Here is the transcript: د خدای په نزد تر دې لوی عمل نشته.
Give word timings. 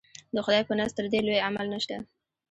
د 0.35 0.37
خدای 0.45 0.63
په 0.67 0.73
نزد 0.79 0.95
تر 0.97 1.05
دې 1.13 1.19
لوی 1.27 1.39
عمل 1.47 1.67
نشته. 1.73 1.97